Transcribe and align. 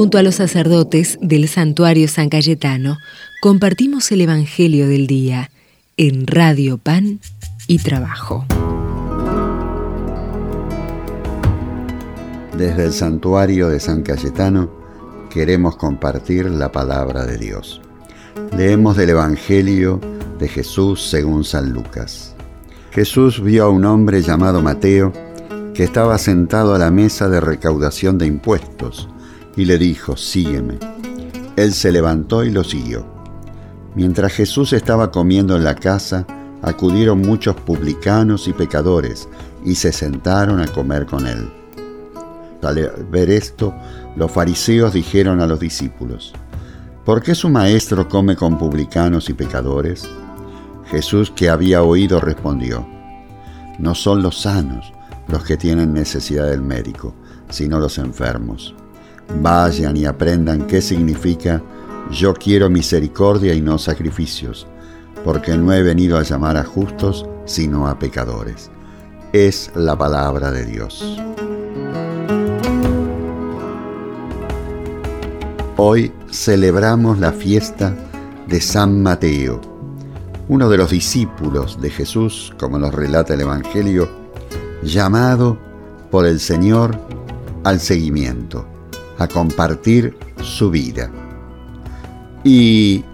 Junto 0.00 0.16
a 0.16 0.22
los 0.22 0.36
sacerdotes 0.36 1.18
del 1.20 1.46
santuario 1.46 2.08
San 2.08 2.30
Cayetano, 2.30 2.96
compartimos 3.42 4.10
el 4.12 4.22
Evangelio 4.22 4.88
del 4.88 5.06
Día 5.06 5.50
en 5.98 6.26
Radio 6.26 6.78
Pan 6.78 7.20
y 7.66 7.80
Trabajo. 7.80 8.46
Desde 12.56 12.86
el 12.86 12.92
santuario 12.94 13.68
de 13.68 13.78
San 13.78 14.00
Cayetano 14.00 14.70
queremos 15.28 15.76
compartir 15.76 16.46
la 16.46 16.72
palabra 16.72 17.26
de 17.26 17.36
Dios. 17.36 17.82
Leemos 18.56 18.96
del 18.96 19.10
Evangelio 19.10 20.00
de 20.38 20.48
Jesús 20.48 21.10
según 21.10 21.44
San 21.44 21.74
Lucas. 21.74 22.34
Jesús 22.90 23.42
vio 23.42 23.64
a 23.64 23.68
un 23.68 23.84
hombre 23.84 24.22
llamado 24.22 24.62
Mateo 24.62 25.12
que 25.74 25.84
estaba 25.84 26.16
sentado 26.16 26.74
a 26.74 26.78
la 26.78 26.90
mesa 26.90 27.28
de 27.28 27.42
recaudación 27.42 28.16
de 28.16 28.24
impuestos 28.24 29.06
y 29.60 29.66
le 29.66 29.76
dijo, 29.76 30.16
sígueme. 30.16 30.78
Él 31.54 31.74
se 31.74 31.92
levantó 31.92 32.44
y 32.44 32.50
lo 32.50 32.64
siguió. 32.64 33.04
Mientras 33.94 34.32
Jesús 34.32 34.72
estaba 34.72 35.10
comiendo 35.10 35.54
en 35.54 35.64
la 35.64 35.74
casa, 35.74 36.26
acudieron 36.62 37.20
muchos 37.20 37.56
publicanos 37.56 38.48
y 38.48 38.54
pecadores 38.54 39.28
y 39.62 39.74
se 39.74 39.92
sentaron 39.92 40.60
a 40.60 40.66
comer 40.68 41.04
con 41.04 41.26
él. 41.26 41.52
Al 42.62 42.90
ver 43.10 43.28
esto, 43.28 43.74
los 44.16 44.32
fariseos 44.32 44.94
dijeron 44.94 45.42
a 45.42 45.46
los 45.46 45.60
discípulos, 45.60 46.32
¿por 47.04 47.22
qué 47.22 47.34
su 47.34 47.50
maestro 47.50 48.08
come 48.08 48.36
con 48.36 48.56
publicanos 48.56 49.28
y 49.28 49.34
pecadores? 49.34 50.08
Jesús, 50.86 51.30
que 51.36 51.50
había 51.50 51.82
oído, 51.82 52.18
respondió, 52.18 52.88
no 53.78 53.94
son 53.94 54.22
los 54.22 54.40
sanos 54.40 54.90
los 55.28 55.44
que 55.44 55.58
tienen 55.58 55.92
necesidad 55.92 56.46
del 56.46 56.62
médico, 56.62 57.14
sino 57.50 57.78
los 57.78 57.98
enfermos. 57.98 58.74
Vayan 59.40 59.96
y 59.96 60.04
aprendan 60.06 60.66
qué 60.66 60.80
significa 60.80 61.62
yo 62.10 62.34
quiero 62.34 62.68
misericordia 62.68 63.54
y 63.54 63.60
no 63.60 63.78
sacrificios, 63.78 64.66
porque 65.24 65.56
no 65.56 65.72
he 65.72 65.82
venido 65.82 66.18
a 66.18 66.22
llamar 66.22 66.56
a 66.56 66.64
justos, 66.64 67.26
sino 67.44 67.86
a 67.86 67.98
pecadores. 67.98 68.70
Es 69.32 69.70
la 69.76 69.96
palabra 69.96 70.50
de 70.50 70.64
Dios. 70.66 71.20
Hoy 75.76 76.12
celebramos 76.30 77.18
la 77.18 77.32
fiesta 77.32 77.94
de 78.48 78.60
San 78.60 79.02
Mateo, 79.02 79.60
uno 80.48 80.68
de 80.68 80.76
los 80.76 80.90
discípulos 80.90 81.80
de 81.80 81.90
Jesús, 81.90 82.52
como 82.58 82.78
nos 82.78 82.92
relata 82.92 83.34
el 83.34 83.42
Evangelio, 83.42 84.08
llamado 84.82 85.56
por 86.10 86.26
el 86.26 86.40
Señor 86.40 86.98
al 87.62 87.78
seguimiento, 87.78 88.66
a 89.20 89.28
compartir 89.28 90.16
su 90.42 90.70
vida. 90.70 91.10
Y 92.42 93.04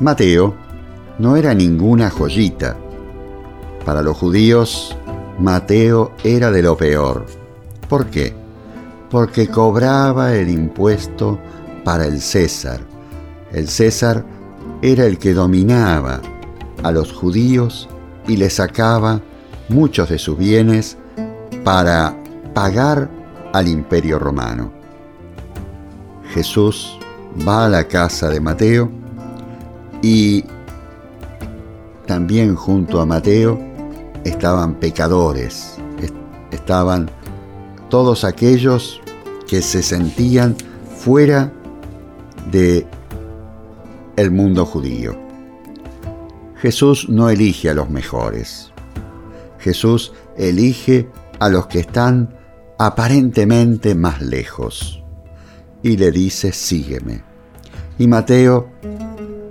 Mateo 0.00 0.54
no 1.18 1.36
era 1.36 1.54
ninguna 1.54 2.08
joyita. 2.10 2.76
Para 3.84 4.00
los 4.00 4.16
judíos, 4.16 4.96
Mateo 5.38 6.12
era 6.24 6.50
de 6.50 6.62
lo 6.62 6.78
peor. 6.78 7.26
¿Por 7.90 8.06
qué? 8.06 8.34
Porque 9.10 9.48
cobraba 9.48 10.34
el 10.34 10.48
impuesto 10.48 11.38
para 11.84 12.06
el 12.06 12.22
César. 12.22 12.80
El 13.52 13.68
César 13.68 14.24
era 14.80 15.04
el 15.04 15.18
que 15.18 15.34
dominaba 15.34 16.22
a 16.82 16.90
los 16.90 17.12
judíos 17.12 17.86
y 18.26 18.38
le 18.38 18.48
sacaba 18.48 19.20
muchos 19.68 20.08
de 20.08 20.18
sus 20.18 20.38
bienes 20.38 20.96
para 21.64 22.16
pagar 22.54 23.10
al 23.52 23.68
imperio 23.68 24.18
romano. 24.18 24.81
Jesús 26.32 26.98
va 27.46 27.66
a 27.66 27.68
la 27.68 27.84
casa 27.84 28.30
de 28.30 28.40
Mateo 28.40 28.90
y 30.00 30.44
también 32.06 32.56
junto 32.56 33.00
a 33.00 33.06
Mateo 33.06 33.60
estaban 34.24 34.74
pecadores, 34.74 35.76
estaban 36.50 37.10
todos 37.90 38.24
aquellos 38.24 39.00
que 39.46 39.60
se 39.60 39.82
sentían 39.82 40.56
fuera 40.96 41.52
de 42.50 42.86
el 44.16 44.30
mundo 44.30 44.64
judío. 44.64 45.14
Jesús 46.56 47.08
no 47.08 47.28
elige 47.28 47.68
a 47.68 47.74
los 47.74 47.90
mejores. 47.90 48.72
Jesús 49.58 50.12
elige 50.36 51.10
a 51.40 51.48
los 51.48 51.66
que 51.66 51.80
están 51.80 52.34
aparentemente 52.78 53.94
más 53.94 54.22
lejos 54.22 55.01
y 55.82 55.96
le 55.96 56.10
dice, 56.10 56.52
sígueme. 56.52 57.22
Y 57.98 58.06
Mateo 58.06 58.70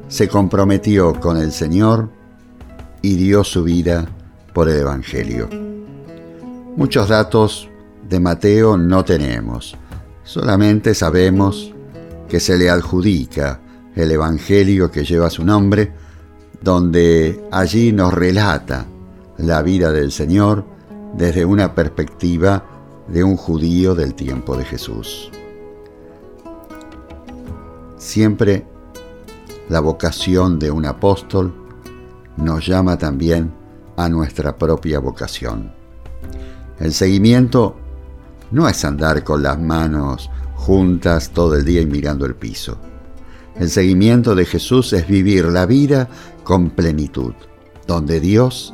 se 0.07 0.27
comprometió 0.27 1.19
con 1.19 1.37
el 1.37 1.51
Señor 1.51 2.09
y 3.01 3.15
dio 3.15 3.43
su 3.43 3.63
vida 3.63 4.07
por 4.53 4.69
el 4.69 4.79
Evangelio. 4.79 5.49
Muchos 6.75 7.09
datos 7.09 7.69
de 8.07 8.19
Mateo 8.19 8.77
no 8.77 9.05
tenemos, 9.05 9.75
solamente 10.23 10.93
sabemos 10.93 11.73
que 12.27 12.39
se 12.39 12.57
le 12.57 12.69
adjudica 12.69 13.59
el 13.95 14.11
Evangelio 14.11 14.89
que 14.91 15.03
lleva 15.03 15.29
su 15.29 15.43
nombre, 15.43 15.91
donde 16.61 17.43
allí 17.51 17.91
nos 17.91 18.13
relata 18.13 18.85
la 19.37 19.61
vida 19.61 19.91
del 19.91 20.11
Señor 20.11 20.65
desde 21.15 21.43
una 21.45 21.75
perspectiva 21.75 22.63
de 23.07 23.23
un 23.23 23.35
judío 23.35 23.95
del 23.95 24.13
tiempo 24.13 24.55
de 24.55 24.63
Jesús. 24.63 25.31
Siempre 28.01 28.65
la 29.69 29.79
vocación 29.79 30.57
de 30.57 30.71
un 30.71 30.87
apóstol 30.87 31.53
nos 32.35 32.65
llama 32.65 32.97
también 32.97 33.53
a 33.95 34.09
nuestra 34.09 34.57
propia 34.57 34.97
vocación. 34.97 35.71
El 36.79 36.93
seguimiento 36.93 37.75
no 38.49 38.67
es 38.67 38.83
andar 38.85 39.23
con 39.23 39.43
las 39.43 39.59
manos 39.59 40.31
juntas 40.55 41.29
todo 41.29 41.55
el 41.55 41.63
día 41.63 41.81
y 41.81 41.85
mirando 41.85 42.25
el 42.25 42.33
piso. 42.33 42.79
El 43.55 43.69
seguimiento 43.69 44.33
de 44.33 44.45
Jesús 44.45 44.93
es 44.93 45.07
vivir 45.07 45.45
la 45.45 45.67
vida 45.67 46.09
con 46.43 46.71
plenitud, 46.71 47.35
donde 47.85 48.19
Dios 48.19 48.73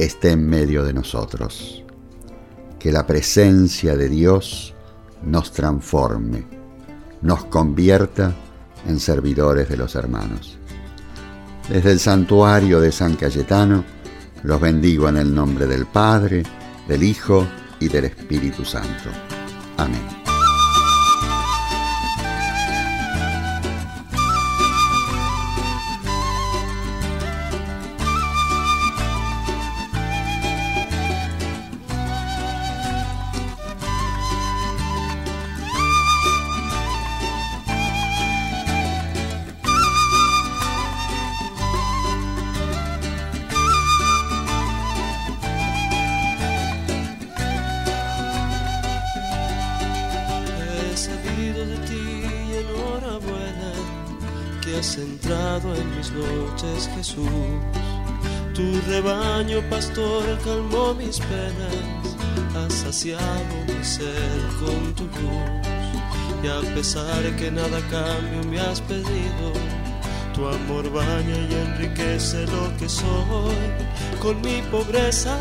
esté 0.00 0.32
en 0.32 0.48
medio 0.48 0.82
de 0.82 0.92
nosotros. 0.92 1.84
Que 2.80 2.90
la 2.90 3.06
presencia 3.06 3.96
de 3.96 4.08
Dios 4.08 4.74
nos 5.22 5.52
transforme, 5.52 6.44
nos 7.22 7.44
convierta 7.44 8.34
en 8.86 8.98
servidores 8.98 9.68
de 9.68 9.76
los 9.76 9.94
hermanos. 9.94 10.58
Desde 11.68 11.92
el 11.92 12.00
santuario 12.00 12.80
de 12.80 12.92
San 12.92 13.16
Cayetano, 13.16 13.84
los 14.42 14.60
bendigo 14.60 15.08
en 15.08 15.16
el 15.16 15.34
nombre 15.34 15.66
del 15.66 15.86
Padre, 15.86 16.42
del 16.86 17.02
Hijo 17.02 17.46
y 17.80 17.88
del 17.88 18.04
Espíritu 18.04 18.64
Santo. 18.64 19.10
Amén. 19.78 20.23
Has 54.76 54.96
entrado 54.96 55.74
en 55.74 55.96
mis 55.96 56.10
noches, 56.12 56.88
Jesús. 56.96 57.28
Tu 58.54 58.80
rebaño, 58.88 59.60
pastor, 59.68 60.22
calmó 60.44 60.94
mis 60.94 61.18
penas, 61.18 62.16
has 62.56 62.72
saciado 62.72 63.54
mi 63.66 63.84
ser 63.84 64.40
con 64.60 64.94
tu 64.94 65.04
luz. 65.04 65.64
Y 66.42 66.48
a 66.48 66.74
pesar 66.74 67.22
que 67.36 67.50
nada 67.50 67.80
cambio 67.90 68.50
me 68.50 68.60
has 68.60 68.80
pedido, 68.82 69.52
tu 70.34 70.46
amor 70.46 70.90
baña 70.92 71.36
y 71.50 71.54
enriquece 71.54 72.46
lo 72.46 72.76
que 72.76 72.88
soy 72.88 73.56
con 74.20 74.40
mi 74.40 74.62
pobreza. 74.70 75.36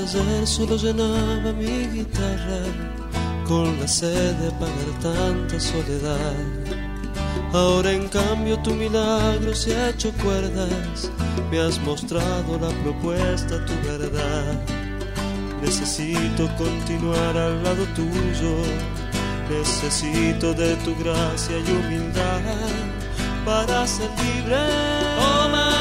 Ayer 0.00 0.46
solo 0.46 0.76
llenaba 0.76 1.52
mi 1.52 1.86
guitarra 1.86 2.62
con 3.46 3.78
la 3.78 3.86
sed 3.86 4.34
de 4.36 4.50
pagar 4.52 4.90
tanta 5.02 5.60
soledad. 5.60 6.36
Ahora 7.52 7.92
en 7.92 8.08
cambio 8.08 8.58
tu 8.60 8.74
milagro 8.74 9.54
se 9.54 9.76
ha 9.76 9.90
hecho 9.90 10.10
cuerdas, 10.22 11.10
me 11.50 11.60
has 11.60 11.78
mostrado 11.80 12.58
la 12.58 12.70
propuesta, 12.82 13.64
tu 13.66 13.74
verdad. 13.86 14.58
Necesito 15.60 16.48
continuar 16.56 17.36
al 17.36 17.62
lado 17.62 17.84
tuyo, 17.94 18.56
necesito 19.50 20.54
de 20.54 20.74
tu 20.76 20.96
gracia 20.96 21.58
y 21.58 21.70
humildad 21.70 22.40
para 23.44 23.86
ser 23.86 24.10
libre. 24.24 25.71